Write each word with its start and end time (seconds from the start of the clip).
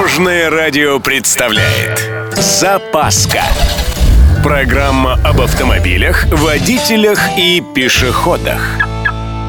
Дорожное 0.00 0.48
радио 0.48 0.98
представляет 0.98 2.10
Запаска 2.34 3.42
Программа 4.42 5.20
об 5.22 5.42
автомобилях, 5.42 6.24
водителях 6.32 7.18
и 7.36 7.62
пешеходах 7.74 8.62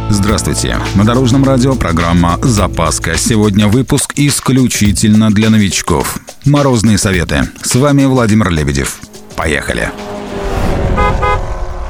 Здравствуйте. 0.10 0.76
На 0.96 1.06
Дорожном 1.06 1.46
радио 1.46 1.76
программа 1.76 2.38
«Запаска». 2.42 3.18
Сегодня 3.18 3.70
выпуск 3.70 4.12
исключительно 4.18 5.32
для 5.32 5.50
новичков. 5.50 6.18
Морозные 6.44 6.98
советы. 6.98 7.50
С 7.62 7.76
вами 7.76 8.04
Владимир 8.04 8.50
Лебедев. 8.50 9.00
Поехали. 9.38 9.90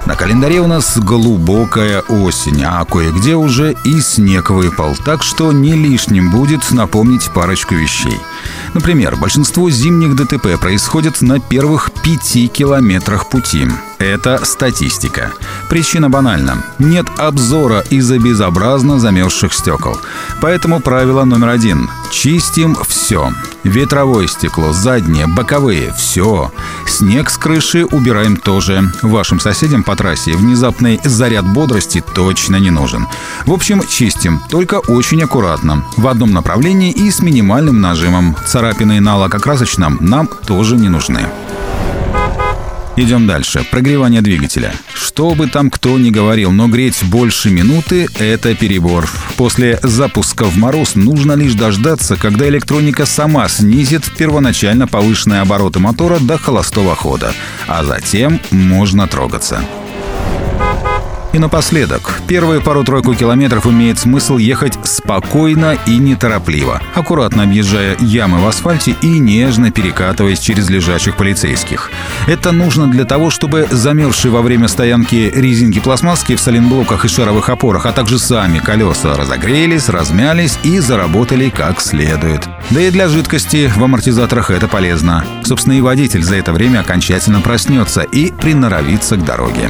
На 0.06 0.16
календаре 0.16 0.60
у 0.60 0.68
нас 0.68 1.00
глубокая 1.00 2.02
осень, 2.02 2.64
а 2.64 2.86
кое-где 2.86 3.36
уже 3.36 3.76
и 3.84 4.02
снег 4.02 4.52
выпал, 4.52 4.96
так 5.04 5.24
что 5.24 5.52
не 5.52 5.74
лишним 5.74 6.30
будет 6.30 6.70
напомнить 6.70 7.32
парочку 7.34 7.74
вещей. 7.74 8.20
Например, 8.74 9.18
большинство 9.18 9.70
зимних 9.70 10.16
ДТП 10.16 10.60
происходит 10.60 11.22
на 11.22 11.40
первых 11.40 11.92
пяти 11.92 12.48
километрах 12.48 13.30
пути. 13.30 13.68
Это 14.00 14.46
статистика. 14.46 15.34
Причина 15.72 16.10
банальна. 16.10 16.66
Нет 16.80 17.08
обзора 17.18 17.80
из-за 17.90 18.20
безобразно 18.20 19.00
замерзших 19.00 19.54
стекол. 19.54 19.98
Поэтому 20.42 20.82
правило 20.82 21.24
номер 21.24 21.48
один. 21.48 21.90
Чистим 22.12 22.76
все. 22.86 23.32
Ветровое 23.64 24.28
стекло, 24.28 24.74
заднее, 24.74 25.28
боковые– 25.28 25.94
все. 25.98 26.52
Снег 26.86 27.30
с 27.30 27.38
крыши 27.38 27.86
убираем 27.86 28.36
тоже. 28.36 28.92
Вашим 29.02 29.40
соседям 29.40 29.84
по 29.84 29.96
трассе 29.96 30.34
внезапный 30.34 31.00
заряд 31.06 31.46
бодрости 31.46 32.04
точно 32.16 32.58
не 32.58 32.70
нужен. 32.70 33.08
В 33.46 33.54
общем, 33.54 33.82
чистим, 33.88 34.42
только 34.50 34.80
очень 34.80 35.24
аккуратно. 35.24 35.86
В 35.96 36.06
одном 36.10 36.32
направлении 36.32 36.92
и 36.92 37.10
с 37.10 37.22
минимальным 37.22 37.80
нажимом. 37.80 38.36
Царапины 38.46 39.00
на 39.00 39.16
лакокрасочном 39.16 40.00
нам 40.02 40.28
тоже 40.28 40.76
не 40.76 40.90
нужны. 40.90 41.28
Идем 42.98 43.26
дальше. 43.26 43.66
Прогревание 43.72 44.22
двигателя. 44.22 44.74
Что 45.14 45.36
бы 45.36 45.48
там 45.48 45.70
кто 45.70 46.00
ни 46.00 46.10
говорил, 46.10 46.52
но 46.52 46.70
греть 46.70 47.04
больше 47.04 47.50
минуты– 47.50 48.08
это 48.18 48.56
перебор. 48.56 49.10
После 49.36 49.78
запуска 49.84 50.46
в 50.46 50.56
мороз 50.56 50.96
нужно 50.96 51.34
лишь 51.34 51.54
дождаться, 51.54 52.16
когда 52.16 52.48
электроника 52.48 53.06
сама 53.06 53.50
снизит 53.50 54.10
первоначально 54.18 54.88
повышенные 54.88 55.42
обороты 55.42 55.80
мотора 55.80 56.18
до 56.18 56.38
холостого 56.38 56.96
хода. 56.96 57.34
А 57.68 57.84
затем 57.84 58.40
можно 58.52 59.06
трогаться. 59.06 59.62
И 61.34 61.40
напоследок, 61.40 62.20
первые 62.28 62.60
пару-тройку 62.60 63.14
километров 63.14 63.66
имеет 63.66 63.98
смысл 63.98 64.38
ехать 64.38 64.78
спокойно 64.84 65.78
и 65.86 65.98
неторопливо, 65.98 66.82
аккуратно 66.94 67.44
объезжая 67.44 67.96
ямы 68.00 68.40
в 68.40 68.48
асфальте 68.48 68.96
и 69.02 69.18
нежно 69.20 69.72
перекатываясь 69.72 70.40
через 70.40 70.70
лежачих 70.70 71.16
полицейских. 71.16 71.90
Это 72.28 72.52
нужно 72.52 72.88
для 72.88 73.06
того, 73.06 73.30
чтобы 73.30 73.66
замерзшие 73.72 74.32
во 74.32 74.42
время 74.42 74.68
стоянки 74.68 75.32
резинки 75.34 75.80
пластмасски 75.80 76.36
в 76.36 76.42
соленблоках 76.42 77.06
и 77.06 77.08
шаровых 77.08 77.50
опорах, 77.50 77.86
а 77.86 77.94
также 77.94 78.20
сами 78.20 78.60
колеса 78.60 79.16
разогрелись, 79.16 79.88
размялись 79.88 80.60
и 80.64 80.80
заработали 80.80 81.50
как 81.50 81.80
следует. 81.80 82.46
Да 82.72 82.82
и 82.82 82.92
для 82.92 83.08
жидкости 83.08 83.72
в 83.74 83.82
амортизаторах 83.82 84.52
это 84.52 84.68
полезно. 84.68 85.24
Собственно, 85.44 85.74
и 85.74 85.82
водитель 85.82 86.24
за 86.24 86.36
это 86.36 86.52
время 86.52 86.80
окончательно 86.80 87.40
проснется 87.40 88.02
и 88.02 88.32
приноровится 88.32 89.16
к 89.16 89.24
дороге. 89.24 89.70